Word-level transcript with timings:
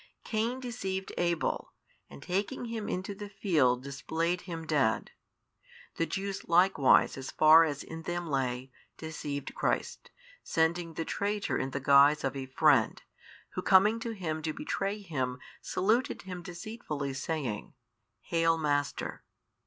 Cain 0.23 0.59
deceived 0.59 1.13
Abel, 1.19 1.73
and 2.09 2.23
taking 2.23 2.65
him 2.65 2.89
into 2.89 3.13
the 3.13 3.29
field 3.29 3.83
displayed 3.83 4.41
him 4.49 4.65
dead: 4.65 5.11
the 5.97 6.07
Jews 6.07 6.43
likewise 6.49 7.17
as 7.17 7.29
far 7.29 7.65
as 7.65 7.83
in 7.83 8.01
them 8.01 8.25
lay 8.27 8.71
deceived 8.97 9.53
Christ, 9.53 10.09
sending 10.41 10.95
the 10.95 11.05
traitor 11.05 11.55
in 11.59 11.69
the 11.69 11.79
guise 11.79 12.23
of 12.23 12.35
a 12.35 12.47
friend, 12.47 12.99
who 13.51 13.61
coming 13.61 13.99
to 13.99 14.13
Him 14.13 14.41
to 14.41 14.53
betray 14.53 14.97
Him 15.03 15.37
saluted 15.61 16.23
Him 16.23 16.41
deceitfully 16.41 17.13
saying, 17.13 17.75
Hail 18.21 18.57
Master. 18.57 19.23